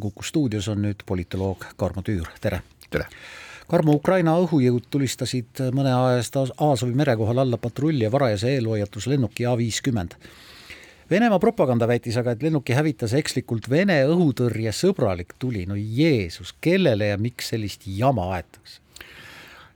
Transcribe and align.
Kuku 0.00 0.22
stuudios 0.22 0.68
on 0.68 0.80
nüüd 0.82 1.02
politoloog 1.06 1.64
Karmo 1.76 2.02
Tüür, 2.02 2.28
tere! 2.40 2.62
tere! 2.90 3.04
Karmo, 3.70 3.92
Ukraina 4.00 4.32
õhujõud 4.40 4.88
tulistasid 4.90 5.60
mõne 5.76 5.92
aja 5.94 6.16
eest 6.18 6.38
Aasovi 6.40 6.96
mere 6.96 7.14
kohal 7.20 7.42
alla 7.42 7.58
patrulli 7.60 8.02
ja 8.06 8.10
varajase 8.10 8.54
eelhoiatuslennuki 8.56 9.46
A 9.46 9.52
viiskümmend. 9.60 10.16
Venemaa 11.10 11.38
propaganda 11.42 11.86
väitis 11.90 12.16
aga, 12.16 12.32
et 12.32 12.42
lennuki 12.42 12.74
hävitas 12.74 13.12
ekslikult 13.18 13.68
Vene 13.70 14.00
õhutõrje 14.08 14.72
sõbralik 14.74 15.36
tuli, 15.38 15.66
no 15.68 15.76
Jeesus, 15.76 16.54
kellele 16.60 17.12
ja 17.12 17.18
miks 17.18 17.52
sellist 17.52 17.86
jama 17.86 18.30
aetakse? 18.38 18.80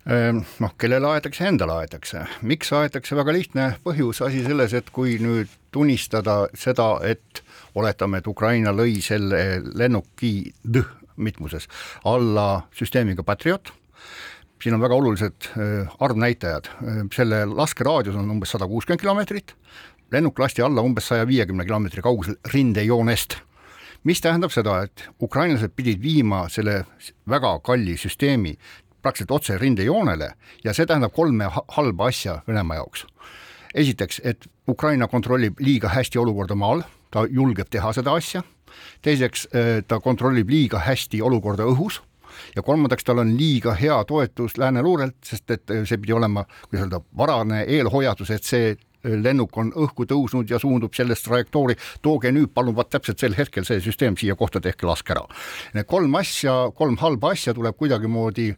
Ehm, 0.04 0.42
noh, 0.60 0.72
kellele 0.76 1.08
aetakse, 1.14 1.46
endale 1.48 1.78
aetakse. 1.80 2.26
miks 2.44 2.72
aetakse, 2.76 3.16
väga 3.16 3.32
lihtne 3.32 3.68
põhjus, 3.86 4.20
asi 4.26 4.42
selles, 4.44 4.74
et 4.76 4.90
kui 4.92 5.16
nüüd 5.16 5.48
tunnistada 5.72 6.42
seda, 6.52 6.98
et 7.08 7.40
oletame, 7.74 8.20
et 8.20 8.28
Ukraina 8.28 8.74
lõi 8.76 9.00
selle 9.00 9.62
lennuki 9.72 10.52
mitmuses 11.16 11.68
alla 12.04 12.66
süsteemiga 12.76 13.24
Patriot, 13.24 13.72
siin 14.60 14.76
on 14.76 14.84
väga 14.84 14.98
olulised 15.00 15.48
äh, 15.56 15.96
arvnäitajad, 16.04 16.68
äh, 16.68 17.00
selle 17.14 17.44
laskeraadius 17.48 18.20
on 18.20 18.28
umbes 18.36 18.52
sada 18.52 18.68
kuuskümmend 18.68 19.00
kilomeetrit, 19.00 19.56
lennuk 20.12 20.38
lasti 20.38 20.62
alla 20.62 20.84
umbes 20.84 21.08
saja 21.08 21.24
viiekümne 21.28 21.64
kilomeetri 21.64 22.04
kaugusel 22.04 22.36
rindejoonest. 22.52 23.40
Mis 24.04 24.20
tähendab 24.20 24.52
seda, 24.52 24.82
et 24.84 25.06
ukrainlased 25.24 25.72
pidid 25.72 26.02
viima 26.02 26.42
selle 26.52 26.82
väga 27.24 27.54
kalli 27.64 27.96
süsteemi 27.96 28.52
praktiliselt 29.04 29.36
otse 29.36 29.58
rindejoonele 29.60 30.32
ja 30.64 30.74
see 30.74 30.88
tähendab 30.88 31.12
kolme 31.12 31.50
halba 31.76 32.08
asja 32.08 32.40
Venemaa 32.48 32.80
jaoks. 32.80 33.06
esiteks, 33.74 34.20
et 34.24 34.46
Ukraina 34.68 35.08
kontrollib 35.08 35.60
liiga 35.60 35.88
hästi 35.88 36.18
olukorda 36.18 36.54
maal, 36.54 36.82
ta 37.10 37.26
julgeb 37.30 37.68
teha 37.70 37.92
seda 37.92 38.14
asja, 38.14 38.42
teiseks 39.02 39.48
äh, 39.52 39.82
ta 39.88 40.00
kontrollib 40.00 40.50
liiga 40.50 40.78
hästi 40.78 41.22
olukorda 41.22 41.66
õhus 41.68 42.00
ja 42.56 42.62
kolmandaks, 42.62 43.04
tal 43.04 43.22
on 43.22 43.36
liiga 43.38 43.74
hea 43.78 43.96
toetus 44.08 44.58
lääne 44.58 44.82
luurelt, 44.82 45.16
sest 45.26 45.50
et 45.50 45.70
äh, 45.70 45.84
see 45.88 46.00
pidi 46.00 46.16
olema, 46.16 46.46
kuidas 46.68 46.86
öelda, 46.86 47.00
varane 47.16 47.64
eelhoiatus, 47.76 48.32
et 48.34 48.48
see 48.48 48.72
äh, 48.72 49.18
lennuk 49.26 49.56
on 49.60 49.72
õhku 49.84 50.06
tõusnud 50.10 50.50
ja 50.50 50.58
suundub 50.62 50.94
sellest 50.96 51.28
trajektoori, 51.28 51.76
tooge 52.02 52.32
nüüd 52.34 52.54
palun 52.54 52.76
vaat 52.76 52.92
täpselt 52.94 53.20
sel 53.22 53.36
hetkel 53.38 53.66
see 53.68 53.82
süsteem 53.84 54.18
siia 54.20 54.36
kohta, 54.38 54.62
tehke 54.64 54.88
laske 54.88 55.14
ära. 55.14 55.26
Need 55.76 55.90
kolm 55.90 56.18
asja, 56.20 56.56
kolm 56.76 56.98
halba 57.02 57.34
asja 57.36 57.54
tuleb 57.54 57.76
kuidagimoodi 57.78 58.52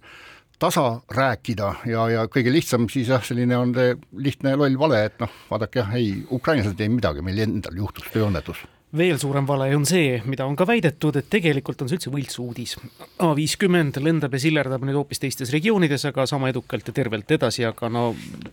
tasa 0.58 0.86
rääkida 1.12 1.72
ja, 1.90 2.06
ja 2.12 2.24
kõige 2.32 2.52
lihtsam 2.54 2.88
siis 2.92 3.10
jah, 3.12 3.24
selline 3.24 3.58
on 3.58 3.74
see 3.76 3.96
lihtne 4.28 4.56
loll 4.56 4.78
vale, 4.80 5.04
et 5.10 5.20
noh, 5.20 5.32
vaadake 5.50 5.82
jah, 5.82 5.92
ei, 5.98 6.14
ukrainlased 6.32 6.80
ei 6.80 6.92
midagi, 6.92 7.24
meil 7.24 7.44
endal 7.44 7.76
juhtus 7.84 8.08
tööõnnetus 8.14 8.64
veel 8.96 9.18
suurem 9.20 9.46
vale 9.48 9.68
on 9.76 9.84
see, 9.88 10.20
mida 10.30 10.46
on 10.46 10.56
ka 10.56 10.66
väidetud, 10.68 11.18
et 11.18 11.28
tegelikult 11.30 11.82
on 11.82 11.90
see 11.90 11.98
üldse 11.98 12.12
võltsuudis. 12.12 12.76
A50 13.22 14.00
lendab 14.04 14.36
ja 14.36 14.40
sillerdab 14.40 14.84
nüüd 14.86 14.98
hoopis 14.98 15.20
teistes 15.22 15.52
regioonides, 15.54 16.06
aga 16.10 16.26
sama 16.30 16.50
edukalt 16.52 16.86
ja 16.88 16.94
tervelt 16.96 17.34
edasi, 17.36 17.66
aga 17.68 17.90
no 17.92 18.08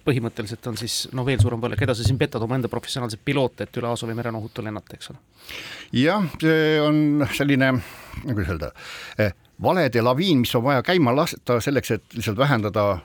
põhimõtteliselt 0.08 0.68
on 0.72 0.80
siis 0.80 0.98
no 1.16 1.26
veel 1.28 1.42
suurem 1.44 1.62
vale, 1.64 1.78
keda 1.80 1.96
sa 1.96 2.06
siin 2.06 2.20
petad, 2.20 2.44
omaenda 2.44 2.72
professionaalseid 2.72 3.24
piloote, 3.26 3.68
et 3.68 3.80
üle 3.80 3.92
Aasovi 3.92 4.18
mere 4.18 4.34
on 4.34 4.42
ohutu 4.42 4.66
lennata, 4.66 4.98
eks 4.98 5.14
ole. 5.14 5.22
jah, 6.02 6.28
see 6.42 6.81
on 6.81 7.28
selline, 7.38 7.74
kuidas 8.26 8.54
öelda 8.56 8.74
eh,, 9.22 9.38
valede 9.62 10.02
laviin, 10.02 10.40
mis 10.40 10.56
on 10.56 10.64
vaja 10.64 10.84
käima 10.84 11.16
lasta 11.16 11.59
selleks, 11.62 11.92
et 11.92 12.16
lihtsalt 12.18 12.38
vähendada 12.38 12.98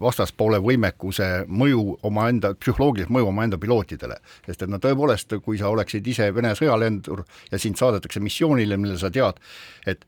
vastaspoole 0.00 0.58
võimekuse 0.62 1.46
mõju 1.48 1.98
omaenda, 2.06 2.52
psühholoogilist 2.54 3.10
mõju 3.12 3.30
omaenda 3.30 3.58
pilootidele. 3.58 4.16
sest 4.46 4.62
et 4.62 4.70
no 4.70 4.78
tõepoolest, 4.78 5.38
kui 5.44 5.58
sa 5.58 5.68
oleksid 5.68 6.06
ise 6.06 6.34
Vene 6.34 6.54
sõjalendur 6.54 7.24
ja 7.50 7.58
sind 7.58 7.76
saadetakse 7.76 8.20
missioonile, 8.20 8.76
millel 8.76 8.98
sa 8.98 9.10
tead, 9.10 9.40
et 9.86 10.04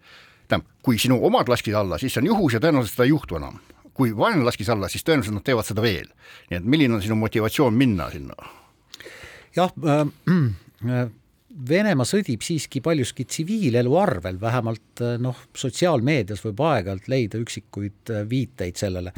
tähendab, 0.48 0.69
kui 0.83 0.98
sinu 0.98 1.19
omad 1.25 1.48
laskid 1.48 1.75
alla, 1.75 1.98
siis 1.98 2.14
see 2.14 2.22
on 2.22 2.27
juhus 2.33 2.55
ja 2.55 2.61
tõenäoliselt 2.61 2.97
seda 2.97 3.05
ei 3.05 3.14
juhtu 3.14 3.36
enam. 3.36 3.59
kui 3.98 4.12
vaenlane 4.16 4.44
laskis 4.47 4.69
alla, 4.70 4.89
siis 4.89 5.03
tõenäoliselt 5.03 5.34
nad 5.34 5.44
teevad 5.44 5.66
seda 5.66 5.83
veel. 5.83 6.06
nii 6.50 6.59
et 6.59 6.64
milline 6.64 6.94
on 6.94 7.03
sinu 7.03 7.16
motivatsioon 7.16 7.75
minna 7.75 8.10
sinna? 8.10 8.34
jah 9.56 9.72
äh,, 9.84 10.06
äh 10.91 11.17
Venemaa 11.48 12.04
sõdib 12.04 12.42
siiski 12.44 12.82
paljuski 12.84 13.25
tsiviilelu 13.25 13.94
arvel, 13.97 14.36
vähemalt 14.41 15.00
eh, 15.00 15.14
noh, 15.22 15.47
sotsiaalmeedias 15.56 16.42
võib 16.44 16.60
aeg-ajalt 16.60 17.09
leida 17.09 17.41
üksikuid 17.41 18.12
eh, 18.12 18.25
viiteid 18.28 18.76
sellele. 18.76 19.14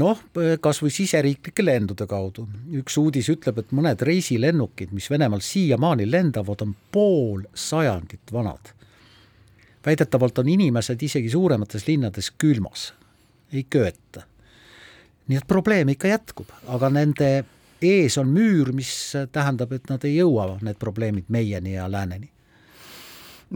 noh, 0.00 0.22
eh, 0.40 0.54
kas 0.64 0.80
või 0.80 0.94
siseriiklike 0.96 1.64
lendude 1.64 2.06
kaudu, 2.08 2.46
üks 2.80 2.96
uudis 2.96 3.28
ütleb, 3.28 3.60
et 3.60 3.76
mõned 3.76 4.00
reisilennukid, 4.00 4.96
mis 4.96 5.10
Venemaal 5.12 5.44
siiamaani 5.44 6.08
lendavad, 6.08 6.64
on 6.64 6.74
pool 6.90 7.44
sajandit 7.52 8.32
vanad. 8.32 8.72
väidetavalt 9.84 10.38
on 10.38 10.48
inimesed 10.48 11.02
isegi 11.02 11.28
suuremates 11.28 11.86
linnades 11.86 12.30
külmas, 12.30 12.94
ei 13.52 13.66
köeta. 13.68 14.24
nii 15.28 15.36
et 15.36 15.46
probleem 15.46 15.88
ikka 15.88 16.08
jätkub, 16.08 16.48
aga 16.66 16.88
nende 16.88 17.44
ees 17.86 18.18
on 18.18 18.30
müür, 18.32 18.72
mis 18.76 18.92
tähendab, 19.32 19.72
et 19.72 19.90
nad 19.90 20.04
ei 20.04 20.16
jõua, 20.16 20.56
need 20.62 20.78
probleemid 20.82 21.28
meieni 21.32 21.76
ja 21.76 21.88
lääneni 21.90 22.31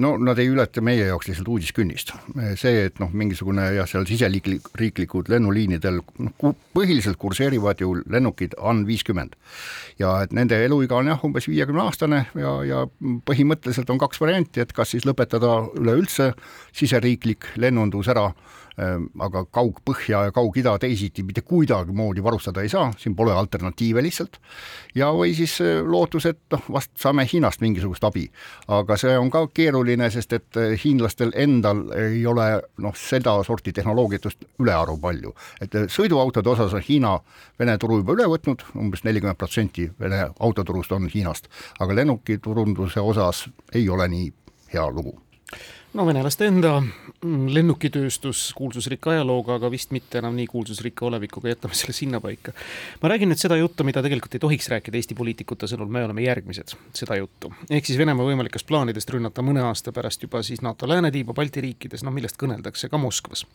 no 0.03 0.13
nad 0.21 0.39
ei 0.41 0.49
ületa 0.53 0.83
meie 0.85 1.07
jaoks 1.09 1.31
lihtsalt 1.31 1.49
uudiskünnist. 1.49 2.13
see, 2.61 2.87
et 2.89 3.01
noh, 3.03 3.13
mingisugune 3.13 3.65
jah, 3.77 3.89
seal 3.89 4.07
siseriiklik, 4.09 4.69
riiklikud 4.79 5.31
lennuliinidel 5.33 6.01
noh, 6.03 6.57
põhiliselt 6.77 7.19
kurseerivad 7.21 7.81
ju 7.81 7.95
lennukid 8.05 8.57
AN 8.61 8.85
viiskümmend 8.89 9.37
ja 10.01 10.19
et 10.25 10.35
nende 10.37 10.59
eluiga 10.65 10.99
on 11.01 11.13
jah, 11.13 11.25
umbes 11.25 11.49
viiekümne 11.49 11.87
aastane 11.87 12.27
ja, 12.35 12.53
ja 12.67 12.85
põhimõtteliselt 13.29 13.91
on 13.93 14.03
kaks 14.03 14.21
varianti, 14.21 14.63
et 14.63 14.77
kas 14.77 14.95
siis 14.95 15.09
lõpetada 15.09 15.59
üleüldse 15.81 16.33
siseriiklik 16.77 17.53
lennundus 17.57 18.13
ära 18.13 18.31
Ehm, 18.77 19.07
aga 19.25 19.41
kaugpõhja 19.49 20.27
ja 20.27 20.33
kaug-ida 20.37 20.75
teisiti 20.77 21.23
mitte 21.25 21.41
kuidagimoodi 21.49 22.21
varustada 22.21 22.61
ei 22.61 22.69
saa, 22.69 22.91
siin 23.01 23.15
pole 23.17 23.33
alternatiive 23.33 24.03
lihtsalt. 24.05 24.37
ja, 24.95 25.09
või 25.17 25.33
siis 25.35 25.55
eh, 25.65 25.81
lootus, 25.81 26.27
et 26.29 26.43
noh, 26.53 26.61
vast 26.75 26.91
saame 27.01 27.25
Hiinast 27.25 27.65
mingisugust 27.65 28.05
abi. 28.05 28.27
aga 28.69 28.99
see 29.01 29.17
on 29.17 29.31
ka 29.33 29.47
keeruline, 29.49 29.86
sest 30.11 30.33
et 30.33 30.57
eh, 30.61 30.75
hiinlastel 30.83 31.33
endal 31.35 31.85
ei 31.97 32.25
ole 32.27 32.47
noh, 32.83 32.95
sedasorti 32.97 33.73
tehnoloogiatust 33.73 34.45
ülearu 34.63 34.99
palju. 35.01 35.35
et 35.61 35.75
eh, 35.75 35.87
sõiduautode 35.89 36.51
osas 36.51 36.75
on 36.75 36.85
Hiina 36.89 37.19
Vene 37.59 37.79
turu 37.79 38.01
juba 38.03 38.13
üle 38.13 38.27
võtnud 38.29 38.63
umbes, 38.63 38.75
umbes 38.87 39.05
nelikümmend 39.05 39.39
protsenti 39.39 39.91
Vene 40.01 40.29
autoturust 40.41 40.93
on 40.93 41.09
Hiinast, 41.13 41.49
aga 41.81 41.95
lennukiturunduse 41.95 43.01
osas 43.01 43.47
ei 43.75 43.89
ole 43.89 44.09
nii 44.09 44.33
hea 44.73 44.91
lugu 44.91 45.26
no 45.97 46.05
venelaste 46.07 46.49
enda 46.51 46.75
mm, 46.81 47.49
lennukitööstus, 47.55 48.51
kuulsusrikka 48.57 49.15
ajalooga, 49.15 49.57
aga 49.61 49.71
vist 49.73 49.93
mitte 49.95 50.21
enam 50.21 50.37
nii 50.37 50.47
kuulsusrikka 50.51 51.07
olevikuga, 51.09 51.51
jätame 51.55 51.77
selle 51.79 51.97
sinnapaika. 51.97 52.53
ma 53.03 53.13
räägin 53.13 53.33
nüüd 53.33 53.41
seda 53.41 53.57
juttu, 53.61 53.85
mida 53.87 54.03
tegelikult 54.05 54.37
ei 54.37 54.43
tohiks 54.43 54.69
rääkida 54.73 55.01
Eesti 55.01 55.19
poliitikute 55.19 55.69
sõnul, 55.71 55.91
me 55.93 56.05
oleme 56.05 56.27
järgmised, 56.27 56.77
seda 56.97 57.19
juttu. 57.21 57.53
ehk 57.71 57.89
siis 57.89 57.99
Venemaa 57.99 58.29
võimalikest 58.29 58.69
plaanidest 58.69 59.13
rünnata 59.15 59.45
mõne 59.47 59.65
aasta 59.69 59.95
pärast 59.97 60.27
juba 60.27 60.43
siis 60.47 60.63
NATO 60.67 60.89
läänetiiba 60.89 61.37
Balti 61.37 61.65
riikides, 61.65 62.05
noh 62.05 62.15
millest 62.15 62.41
kõneldakse 62.41 62.91
ka 62.93 63.01
Moskvas 63.01 63.47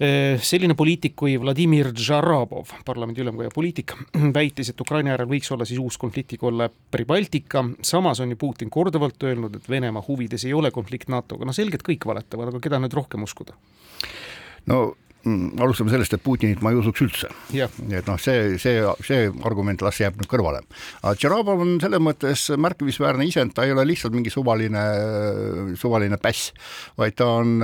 selline 0.00 0.72
poliitik 0.72 1.12
kui 1.20 1.34
Vladimir 1.36 1.90
Žarabov, 1.92 2.70
parlamendi 2.88 3.20
ülemkoja 3.20 3.50
poliitik, 3.52 3.92
väitis, 4.38 4.70
et 4.72 4.80
Ukraina 4.80 5.12
järel 5.12 5.28
võiks 5.28 5.52
olla 5.52 5.66
siis 5.68 5.80
uus 5.82 5.98
konfliktikolle 6.00 6.70
Pribaltika, 6.90 7.64
samas 7.84 8.22
on 8.24 8.32
ju 8.32 8.38
Putin 8.40 8.72
korduvalt 8.72 9.28
öelnud, 9.28 9.60
et 9.60 9.68
Venemaa 9.68 10.04
huvides 10.06 10.46
ei 10.48 10.56
ole 10.56 10.72
konflikt 10.72 11.12
NATO-ga, 11.12 11.44
no 11.44 11.52
selgelt 11.52 11.84
kõik 11.84 12.08
valetavad, 12.08 12.48
aga 12.48 12.62
keda 12.64 12.80
nüüd 12.80 12.96
rohkem 12.96 13.28
uskuda? 13.28 13.58
no 14.72 14.80
alustame 15.60 15.92
sellest, 15.92 16.14
et 16.16 16.22
Putinit 16.24 16.62
ma 16.64 16.72
ei 16.72 16.78
usuks 16.80 17.02
üldse. 17.04 17.30
et 17.98 18.06
noh, 18.08 18.18
see, 18.20 18.56
see, 18.62 18.80
see 19.04 19.28
argument 19.46 19.82
las 19.84 20.00
jääb 20.00 20.16
nüüd 20.20 20.30
kõrvale. 20.30 20.62
aga 21.02 21.14
Tšerabov 21.18 21.64
on 21.64 21.74
selles 21.82 22.02
mõttes 22.02 22.46
märkimisväärne 22.56 23.26
isend, 23.28 23.54
ta 23.56 23.66
ei 23.66 23.74
ole 23.74 23.84
lihtsalt 23.90 24.16
mingi 24.16 24.32
suvaline, 24.32 24.84
suvaline 25.80 26.18
päss, 26.22 26.54
vaid 27.00 27.18
ta 27.20 27.28
on 27.40 27.60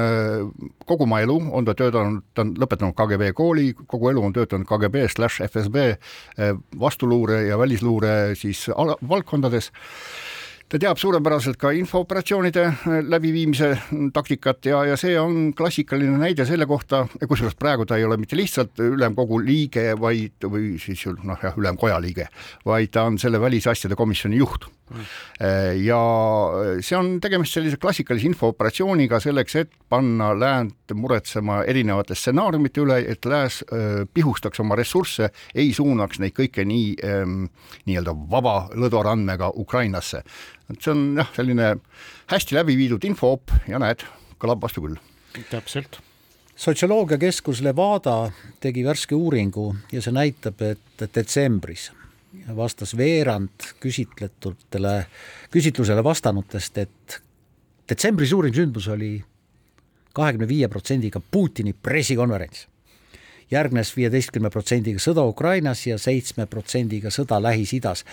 kogu 0.87 1.07
oma 1.07 1.23
elu 1.25 1.39
on 1.57 1.67
ta 1.67 1.77
töötanud, 1.79 2.25
ta 2.35 2.45
on 2.45 2.55
lõpetanud 2.61 2.97
KGB 2.97 3.33
kooli, 3.37 3.71
kogu 3.87 4.13
elu 4.13 4.25
on 4.29 4.37
töötanud 4.37 4.69
KGB 4.69 5.07
slaš 5.13 5.41
FSB 5.49 5.97
vastuluure 6.81 7.47
ja 7.49 7.59
välisluure 7.59 8.35
siis 8.39 8.67
valdkondades 9.09 9.73
ta 10.67 10.81
teab 10.83 10.99
suurepäraselt 10.99 11.59
ka 11.63 11.71
infooperatsioonide 11.79 12.63
äh, 12.67 12.95
läbiviimise 13.07 13.69
taktikat 14.15 14.67
ja, 14.67 14.83
ja 14.91 14.97
see 14.99 15.15
on 15.21 15.53
klassikaline 15.57 16.19
näide 16.19 16.47
selle 16.49 16.67
kohta, 16.67 17.05
kusjuures 17.23 17.55
praegu 17.59 17.87
ta 17.87 17.99
ei 18.01 18.07
ole 18.07 18.19
mitte 18.19 18.39
lihtsalt 18.39 18.83
ülemkogu 18.83 19.39
liige, 19.47 19.93
vaid, 20.01 20.49
või 20.51 20.75
siis 20.83 21.05
noh 21.23 21.39
jah, 21.43 21.55
ülemkoja 21.59 22.01
liige, 22.03 22.27
vaid 22.67 22.91
ta 22.97 23.07
on 23.07 23.21
selle 23.23 23.41
välisasjade 23.43 23.99
komisjoni 23.99 24.43
juht. 24.43 24.67
Mm.. 24.87 25.07
ja 25.83 25.97
see 26.79 26.95
on 26.95 27.17
tegemist 27.19 27.57
sellise 27.57 27.75
klassikalise 27.83 28.29
infooperatsiooniga 28.29 29.19
selleks, 29.19 29.57
et 29.59 29.73
panna 29.91 30.29
läänt 30.31 30.95
muretsema 30.95 31.65
erinevate 31.67 32.15
stsenaariumite 32.15 32.85
üle, 32.85 33.01
et 33.11 33.27
lääs 33.27 33.65
äh, 33.67 34.05
pihustaks 34.15 34.63
oma 34.63 34.79
ressursse, 34.79 35.33
ei 35.59 35.73
suunaks 35.75 36.23
neid 36.23 36.37
kõike 36.39 36.63
nii 36.71 36.95
ähm, 37.03 37.49
nii-öelda 37.91 38.15
vaba 38.31 38.55
lõdvarandmega 38.79 39.51
Ukrainasse 39.59 40.23
et 40.71 40.81
see 40.81 40.93
on 40.93 41.07
jah, 41.21 41.31
selline 41.37 41.77
hästi 42.33 42.59
läbi 42.59 42.77
viidud 42.79 43.05
infoop 43.07 43.55
ja 43.69 43.81
näed, 43.83 44.05
kõlab 44.43 44.63
vastu 44.63 44.85
küll. 44.85 45.01
täpselt 45.51 46.01
sotsioloogiakeskus 46.57 47.61
Levada 47.61 48.31
tegi 48.61 48.85
värske 48.85 49.15
uuringu 49.15 49.69
ja 49.93 50.03
see 50.03 50.15
näitab, 50.17 50.63
et 50.65 51.05
detsembris 51.15 51.91
vastas 52.57 52.95
veerand 52.97 53.71
küsitletutele, 53.81 54.95
küsitlusele 55.53 56.05
vastanutest, 56.05 56.79
et 56.79 57.21
detsembri 57.89 58.29
suurim 58.29 58.55
sündmus 58.55 58.89
oli 58.93 59.15
kahekümne 60.17 60.49
viie 60.49 60.69
protsendiga 60.73 61.21
Putini 61.21 61.73
pressikonverents. 61.73 62.67
Järgnes 63.51 63.93
viieteistkümne 63.97 64.51
protsendiga 64.51 65.01
sõda 65.03 65.25
Ukrainas 65.29 65.87
ja 65.87 65.99
seitsme 65.99 66.47
protsendiga 66.51 67.11
sõda 67.15 67.41
Lähis-Idas. 67.43 68.05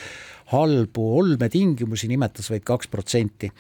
halbu 0.54 1.18
olmetingimusi 1.20 2.08
nimetas 2.08 2.50
vaid 2.50 2.64
kaks 2.64 2.88
protsenti. 2.88 3.52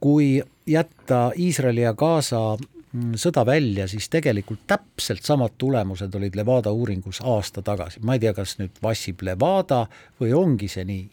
kui 0.00 0.42
jätta 0.66 1.32
Iisraeli 1.38 1.80
ja 1.80 1.94
Gaza 1.94 2.56
mm, 2.92 3.14
sõda 3.14 3.46
välja, 3.46 3.88
siis 3.88 4.08
tegelikult 4.08 4.60
täpselt 4.66 5.22
samad 5.22 5.52
tulemused 5.58 6.14
olid 6.14 6.36
Levada 6.36 6.72
uuringus 6.72 7.20
aasta 7.20 7.62
tagasi. 7.62 8.00
ma 8.02 8.14
ei 8.14 8.20
tea, 8.20 8.34
kas 8.34 8.58
nüüd 8.58 8.82
vassib 8.82 9.22
Levada 9.22 9.86
või 10.20 10.32
ongi 10.32 10.68
see 10.68 10.84
nii 10.84 11.10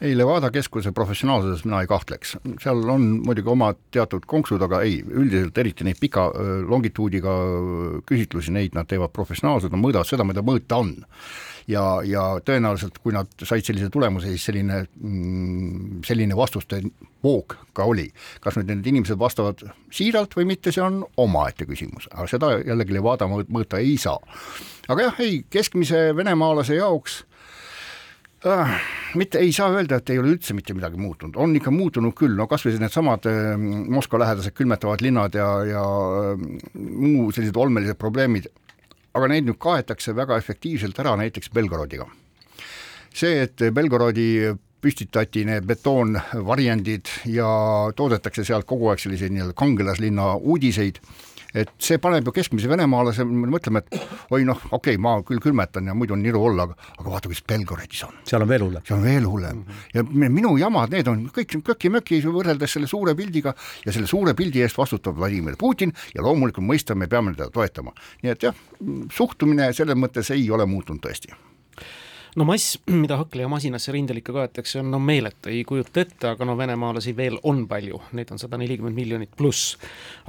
ei, 0.00 0.16
Levada 0.16 0.48
keskuse 0.52 0.92
professionaalsuses 0.96 1.66
mina 1.66 1.82
ei 1.84 1.88
kahtleks, 1.90 2.36
seal 2.62 2.80
on 2.88 3.06
muidugi 3.26 3.52
omad 3.52 3.78
teatud 3.92 4.24
konksud, 4.28 4.62
aga 4.64 4.80
ei, 4.86 5.00
üldiselt 5.04 5.58
eriti 5.60 5.84
neid 5.84 6.00
pika 6.00 6.26
longituudiga 6.68 7.34
küsitlusi, 8.08 8.54
neid 8.56 8.76
nad 8.76 8.88
teevad 8.88 9.12
professionaalselt, 9.16 9.74
nad 9.74 9.82
mõõdavad 9.82 10.08
seda, 10.08 10.26
mida 10.26 10.44
mõõta 10.46 10.80
on. 10.80 10.94
ja, 11.70 12.00
ja 12.06 12.24
tõenäoliselt, 12.42 12.96
kui 13.04 13.12
nad 13.14 13.28
said 13.44 13.66
sellise 13.66 13.90
tulemuse, 13.92 14.32
siis 14.32 14.48
selline, 14.48 14.80
mm, 14.96 16.00
selline 16.08 16.36
vastuste 16.36 16.80
voog 17.22 17.58
ka 17.76 17.84
oli. 17.84 18.08
kas 18.40 18.56
nüüd 18.56 18.72
need 18.72 18.86
inimesed 18.86 19.20
vastavad 19.20 19.62
siiralt 19.92 20.34
või 20.36 20.48
mitte, 20.54 20.72
see 20.72 20.82
on 20.82 21.04
omaette 21.16 21.68
küsimus, 21.68 22.08
aga 22.10 22.26
seda 22.30 22.54
jällegi 22.64 22.96
Levada 22.96 23.28
mõõta 23.28 23.78
ei 23.78 23.98
saa. 24.00 24.18
aga 24.88 25.10
jah, 25.10 25.20
ei, 25.20 25.44
keskmise 25.50 26.08
venemaalase 26.16 26.80
jaoks? 26.80 27.24
Mitte 29.14 29.38
ei 29.38 29.52
saa 29.52 29.68
öelda, 29.74 29.98
et 30.00 30.10
ei 30.10 30.18
ole 30.20 30.32
üldse 30.34 30.54
mitte 30.56 30.74
midagi 30.76 30.96
muutunud, 31.00 31.36
on 31.36 31.52
ikka 31.56 31.72
muutunud 31.74 32.14
küll, 32.16 32.36
no 32.38 32.46
kas 32.48 32.64
või 32.64 32.78
needsamad 32.80 33.28
äh, 33.28 33.52
Moskva 33.92 34.22
lähedased 34.22 34.56
külmetavad 34.56 35.04
linnad 35.04 35.36
ja, 35.36 35.50
ja 35.68 35.84
äh, 36.32 36.46
muu 36.74 37.28
sellised 37.36 37.58
olmelised 37.60 38.00
probleemid, 38.00 38.48
aga 39.12 39.28
neid 39.28 39.48
nüüd 39.48 39.60
kaetakse 39.60 40.14
väga 40.16 40.38
efektiivselt 40.40 40.98
ära 41.02 41.16
näiteks 41.20 41.52
Belgorodiga. 41.52 42.08
see, 43.12 43.42
et 43.42 43.60
Belgorodi 43.74 44.54
püstitati 44.80 45.44
need 45.44 45.66
betoonvarjendid 45.68 47.10
ja 47.28 47.48
toodetakse 47.96 48.44
sealt 48.46 48.64
kogu 48.64 48.88
aeg 48.88 49.02
selliseid 49.02 49.34
nii-öelda 49.34 49.56
kangelaslinna 49.58 50.36
uudiseid 50.40 51.02
et 51.54 51.72
see 51.82 51.98
paneb 52.02 52.28
ju 52.28 52.34
keskmise 52.34 52.70
venemaalase 52.70 53.24
mõtlema, 53.26 53.82
et 53.82 53.96
oi 54.34 54.44
noh, 54.48 54.58
okei 54.70 54.96
okay,, 54.96 55.00
ma 55.02 55.16
küll 55.26 55.42
külmetan 55.42 55.90
ja 55.90 55.96
muidu 55.96 56.14
on 56.16 56.22
niru 56.24 56.42
olla, 56.50 56.68
aga, 56.68 56.76
aga 56.98 57.06
vaata, 57.08 57.30
kuidas 57.30 57.44
Belgorodis 57.52 58.04
on. 58.06 58.18
seal 58.28 58.44
on 58.44 58.50
veel 58.50 58.66
hullem. 58.66 58.84
seal 58.86 58.98
on 58.98 59.06
veel 59.06 59.28
hullem 59.28 59.62
ja 59.94 60.04
minu 60.06 60.56
jamad, 60.60 60.94
need 60.94 61.10
on 61.10 61.26
kõik 61.34 61.58
köki-möki 61.66 62.20
võrreldes 62.26 62.76
selle 62.76 62.90
suure 62.90 63.14
pildiga 63.18 63.54
ja 63.84 63.94
selle 63.94 64.10
suure 64.10 64.34
pildi 64.38 64.64
eest 64.64 64.78
vastutab 64.78 65.18
Vladimir 65.18 65.58
Putin 65.60 65.94
ja 66.14 66.24
loomulikult 66.26 66.66
mõista, 66.66 66.94
me 66.94 67.10
peame 67.10 67.34
teda 67.34 67.50
toetama. 67.54 67.94
nii 68.22 68.34
et 68.34 68.48
jah, 68.48 68.62
suhtumine 69.12 69.72
selles 69.76 69.98
mõttes 69.98 70.30
ei 70.34 70.46
ole 70.50 70.66
muutunud 70.70 71.02
tõesti 71.02 71.34
no 72.36 72.46
mass, 72.48 72.78
mida 73.02 73.18
hakleja 73.20 73.48
masinasse 73.50 73.92
rindel 73.94 74.20
ikka 74.20 74.34
kaetakse, 74.36 74.80
on 74.82 74.90
no 74.92 75.00
meeletu, 75.02 75.50
ei 75.52 75.64
kujuta 75.68 76.04
ette, 76.04 76.32
aga 76.32 76.46
no 76.48 76.56
venemaalasi 76.58 77.14
veel 77.16 77.38
on 77.46 77.64
palju, 77.70 78.02
neid 78.16 78.30
on 78.34 78.42
sada 78.42 78.60
nelikümmend 78.60 78.96
miljonit 78.96 79.34
pluss. 79.38 79.76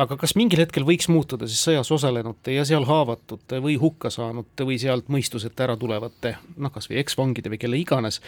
aga 0.02 0.18
kas 0.20 0.36
mingil 0.40 0.64
hetkel 0.64 0.88
võiks 0.88 1.10
muutuda 1.12 1.50
siis 1.50 1.64
sõjas 1.68 1.92
osalenute 1.94 2.56
ja 2.56 2.66
seal 2.68 2.88
haavatute 2.90 3.62
või 3.64 3.78
hukka 3.82 4.14
saanute 4.14 4.68
või 4.68 4.80
sealt 4.82 5.12
mõistuseta 5.14 5.68
ära 5.68 5.78
tulevate 5.78 6.36
noh, 6.58 6.74
kas 6.74 6.90
või 6.92 7.02
eksvangide 7.04 7.54
või 7.54 7.62
kelle 7.62 7.82
iganes 7.82 8.22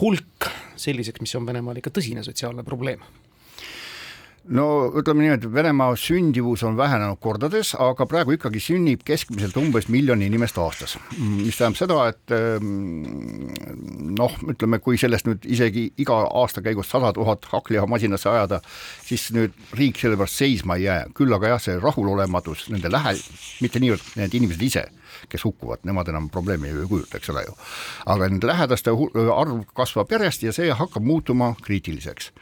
hulk 0.00 0.48
selliseks, 0.80 1.20
mis 1.20 1.34
on 1.36 1.46
Venemaal 1.46 1.80
ikka 1.82 1.92
tõsine 1.92 2.24
sotsiaalne 2.24 2.64
probleem? 2.64 3.02
No 4.50 4.66
ütleme 4.98 5.22
nii, 5.22 5.34
et 5.36 5.44
Venemaa 5.54 5.94
sündivus 5.98 6.62
on 6.66 6.76
vähenenud 6.76 7.20
kordades, 7.22 7.72
aga 7.78 8.06
praegu 8.10 8.34
ikkagi 8.36 8.60
sünnib 8.62 9.04
keskmiselt 9.06 9.56
umbes 9.60 9.88
miljon 9.92 10.22
inimest 10.24 10.58
aastas, 10.58 10.96
mis 11.18 11.58
tähendab 11.58 11.78
seda, 11.78 11.98
et 12.10 12.34
ehm, 12.34 13.02
noh, 14.18 14.34
ütleme, 14.50 14.80
kui 14.82 14.98
sellest 15.00 15.28
nüüd 15.28 15.46
isegi 15.46 15.88
iga 16.02 16.18
aasta 16.42 16.64
käigus 16.64 16.90
sada 16.90 17.12
tuhat 17.16 17.46
hakkliha 17.52 17.86
masinasse 17.90 18.30
ajada, 18.32 18.62
siis 19.06 19.28
nüüd 19.36 19.54
riik 19.78 20.00
selle 20.02 20.18
pärast 20.18 20.40
seisma 20.42 20.78
ei 20.80 20.88
jää, 20.88 21.04
küll 21.18 21.38
aga 21.38 21.54
jah, 21.54 21.62
see 21.62 21.78
rahulolematus 21.82 22.66
nende 22.74 22.90
lähe, 22.90 23.14
mitte 23.62 23.82
niivõrd 23.82 24.16
need 24.18 24.34
inimesed 24.40 24.66
ise, 24.66 24.86
kes 25.30 25.46
hukkuvad, 25.46 25.84
nemad 25.86 26.10
enam 26.10 26.26
probleemi 26.32 26.72
ei 26.72 26.88
kujuta, 26.90 27.20
eks 27.20 27.30
ole 27.30 27.46
ju. 27.46 27.54
aga 28.10 28.28
nende 28.32 28.50
lähedaste 28.50 28.90
arv 29.36 29.62
kasvab 29.76 30.10
järjest 30.10 30.48
ja 30.48 30.56
see 30.56 30.72
hakkab 30.74 31.04
muutuma 31.06 31.52
kriitiliseks 31.62 32.32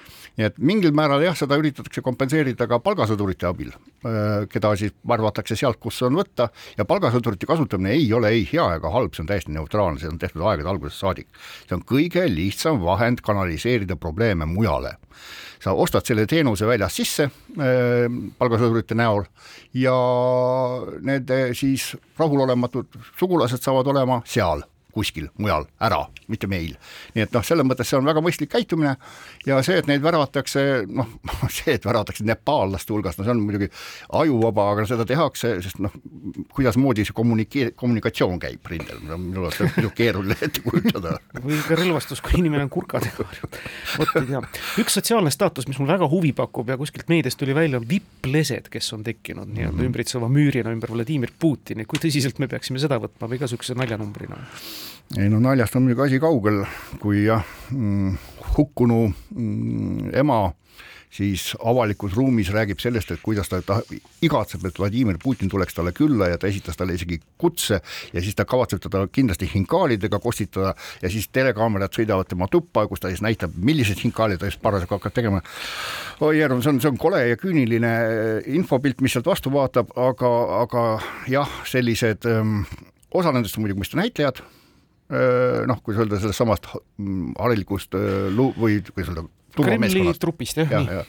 nii 0.40 0.48
et 0.48 0.58
mingil 0.64 0.94
määral 0.96 1.20
jah, 1.24 1.36
seda 1.36 1.58
üritatakse 1.60 2.00
kompenseerida 2.04 2.64
ka 2.70 2.78
palgasõdurite 2.80 3.48
abil, 3.48 3.74
äh, 4.08 4.46
keda 4.50 4.72
siis 4.80 4.94
värvatakse 5.08 5.58
sealt, 5.58 5.76
kus 5.82 6.00
on 6.06 6.16
võtta 6.16 6.48
ja 6.78 6.86
palgasõdurite 6.88 7.48
kasutamine 7.48 7.92
ei 7.98 8.08
ole 8.16 8.32
ei 8.32 8.46
hea 8.48 8.66
ega 8.78 8.92
halb, 8.94 9.12
see 9.14 9.24
on 9.26 9.28
täiesti 9.28 9.52
neutraalne, 9.52 10.00
see 10.00 10.08
on 10.08 10.18
tehtud 10.22 10.46
aegade 10.46 10.72
algusest 10.72 11.04
saadik. 11.04 11.28
see 11.66 11.76
on 11.76 11.84
kõige 11.84 12.24
lihtsam 12.32 12.80
vahend 12.80 13.20
kanaliseerida 13.26 13.96
probleeme 14.00 14.48
mujale. 14.48 14.96
sa 15.60 15.74
ostad 15.76 16.06
selle 16.08 16.24
teenuse 16.26 16.66
väljast 16.66 16.96
sisse 16.96 17.28
äh, 17.28 18.08
palgasõdurite 18.38 18.96
näol 18.96 19.26
ja 19.76 19.96
need 21.04 21.28
siis 21.52 21.96
rahulolematud 22.18 22.96
sugulased 23.18 23.60
saavad 23.60 23.92
olema 23.92 24.22
seal 24.24 24.64
kuskil 24.94 25.28
mujal 25.38 25.66
ära, 25.82 26.02
mitte 26.30 26.48
meil. 26.50 26.76
nii 27.14 27.24
et 27.26 27.34
noh, 27.34 27.44
selles 27.46 27.66
mõttes 27.66 27.88
see 27.90 27.98
on 27.98 28.08
väga 28.08 28.22
mõistlik 28.24 28.50
käitumine 28.52 28.96
ja 29.46 29.60
see, 29.66 29.78
et 29.80 29.88
neid 29.90 30.02
värvatakse, 30.04 30.64
noh, 30.90 31.08
see, 31.56 31.74
et 31.76 31.86
värvatakse 31.86 32.26
nepaallaste 32.28 32.94
hulgast, 32.94 33.20
no 33.20 33.26
see 33.26 33.34
on 33.34 33.42
muidugi 33.44 33.70
ajuvaba, 34.20 34.70
aga 34.74 34.86
seda 34.90 35.06
tehakse, 35.08 35.56
sest 35.64 35.80
noh, 35.84 35.94
kuidasmoodi 36.54 37.06
see 37.08 37.16
kommunikeer-, 37.16 37.72
kommunikatsioon 37.78 38.40
käib 38.42 38.70
rindel, 38.72 39.02
minu 39.16 39.46
arust 39.46 39.64
on 39.64 39.72
pisut 39.76 39.96
keeruline 39.96 40.36
ette 40.46 40.64
kujutada. 40.64 41.16
või 41.38 41.60
ka 41.66 41.78
relvastus, 41.78 42.22
kui 42.24 42.38
inimene 42.40 42.66
on 42.66 42.72
kurkadega 42.72 43.26
harjunud, 43.26 43.60
vot 43.98 44.14
ei 44.20 44.28
tea. 44.32 44.42
üks 44.84 44.98
sotsiaalne 44.98 45.32
staatus, 45.34 45.68
mis 45.70 45.80
mul 45.80 45.90
väga 45.90 46.08
huvi 46.10 46.32
pakub 46.36 46.70
ja 46.70 46.78
kuskilt 46.80 47.10
meediast 47.12 47.40
tuli 47.40 47.56
välja, 47.56 47.80
on 47.80 47.88
vipplesed, 47.88 48.70
kes 48.72 48.92
on 48.96 49.04
tekkinud 49.06 49.50
nii-öelda 49.50 49.76
mm 49.76 49.80
-hmm. 49.80 49.90
ümbritseva 49.90 50.28
müürina 50.28 50.74
ümber 50.74 50.92
Vladimir 50.92 51.32
Putini, 51.38 51.84
kui 51.84 51.98
tõsiselt 52.02 52.38
me 52.38 52.48
peaksime 52.48 52.78
seda 52.78 53.00
võtma 53.00 53.28
või 53.30 53.40
ka 53.40 53.48
niisuguse 53.48 53.74
naljanumbrina? 53.78 54.38
Ei 55.18 55.28
no 55.30 55.40
naljast 55.42 55.76
on 55.76 55.86
muidugi 55.86 56.06
asi 56.06 56.22
kaugel, 56.22 56.62
kui 57.02 57.24
jah 57.24 57.44
mm,, 57.70 58.16
hukkunu 58.56 59.02
mm, 59.10 60.14
ema 60.22 60.42
siis 61.10 61.56
avalikus 61.64 62.14
ruumis 62.14 62.52
räägib 62.54 62.78
sellest, 62.78 63.10
et 63.10 63.22
kuidas 63.22 63.48
ta, 63.50 63.58
ta 63.66 63.80
igatseb, 64.22 64.64
et 64.66 64.78
Vladimir 64.78 65.18
Putin 65.22 65.50
tuleks 65.50 65.74
talle 65.74 65.92
külla 65.92 66.28
ja 66.30 66.38
ta 66.38 66.46
esitas 66.46 66.78
talle 66.78 66.94
isegi 66.94 67.18
kutse 67.38 67.80
ja 68.12 68.22
siis 68.22 68.38
ta 68.38 68.46
kavatseb 68.48 68.82
teda 68.84 69.02
kindlasti 69.12 69.48
hinkaalidega 69.54 70.20
kostitada 70.22 70.74
ja 71.02 71.10
siis 71.10 71.26
telekaamerad 71.34 71.96
sõidavad 71.96 72.30
tema 72.30 72.46
tuppa, 72.50 72.86
kus 72.86 73.02
ta 73.02 73.10
siis 73.10 73.24
näitab, 73.26 73.56
millised 73.58 73.98
hinkaalid 74.04 74.38
ta 74.38 74.50
just 74.50 74.62
parasjagu 74.62 75.00
hakkab 75.00 75.16
tegema. 75.16 75.42
oi 76.20 76.38
Järv, 76.38 76.62
see 76.62 76.74
on, 76.74 76.80
see 76.80 76.92
on 76.92 77.00
kole 77.00 77.24
ja 77.26 77.40
küüniline 77.40 77.92
infopilt, 78.60 79.02
mis 79.02 79.18
sealt 79.18 79.26
vastu 79.26 79.50
vaatab, 79.52 79.90
aga, 79.98 80.32
aga 80.62 80.86
jah, 81.28 81.58
sellised 81.66 82.30
ähm, 82.30 82.62
osa 83.10 83.34
nendest 83.34 83.58
on 83.58 83.66
muidugi 83.66 83.82
mõista 83.82 83.98
näitlejad 83.98 84.44
noh, 85.10 85.82
kuidas 85.82 86.04
öelda, 86.04 86.20
sellest 86.22 86.38
samast 86.38 86.70
mm, 86.70 87.32
harilikust 87.40 87.96
või 87.98 88.78
kuidas 88.94 89.10
öelda, 89.10 89.26
Kremli 89.56 90.12
trupist 90.20 90.58
jah 90.60 90.70
ja,, 90.70 90.80
nii. 90.84 91.04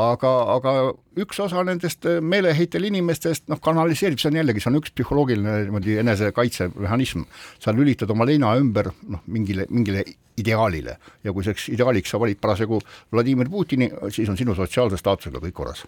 aga, 0.00 0.30
aga 0.56 0.72
üks 1.20 1.40
osa 1.42 1.62
nendest 1.64 2.04
meeleheitel 2.20 2.84
inimestest 2.90 3.46
noh, 3.50 3.60
kanaliseerib, 3.62 4.20
see 4.20 4.30
on 4.30 4.40
jällegi, 4.40 4.62
see 4.62 4.72
on 4.72 4.80
üks 4.80 4.92
psühholoogiline 4.96 5.54
niimoodi 5.68 5.96
enesekaitsemehhanism. 6.02 7.24
sa 7.62 7.74
lülitad 7.76 8.10
oma 8.12 8.26
leina 8.28 8.52
ümber 8.60 8.90
noh, 9.08 9.24
mingile, 9.26 9.66
mingile 9.70 10.04
ideaalile 10.40 10.98
ja 11.24 11.32
kui 11.32 11.46
selleks 11.46 11.70
ideaaliks 11.72 12.12
sa 12.12 12.20
valid 12.20 12.40
parasjagu 12.40 12.80
Vladimir 13.12 13.48
Putini, 13.50 13.90
siis 14.12 14.28
on 14.28 14.38
sinu 14.40 14.54
sotsiaalse 14.58 15.00
staatusega 15.00 15.42
kõik 15.46 15.56
korras. 15.56 15.86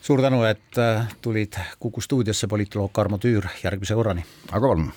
suur 0.00 0.22
tänu, 0.22 0.44
et 0.44 0.82
tulid 1.22 1.56
Kuku 1.80 2.00
stuudiosse, 2.00 2.46
politoloog 2.46 2.92
Tarmo 2.92 3.18
Tüür, 3.18 3.48
järgmise 3.64 3.94
korrani. 3.94 4.24
aga 4.52 4.68
palun 4.68 4.92